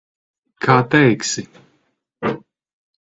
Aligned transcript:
Kā 0.67 0.77
teiksi. 0.95 1.43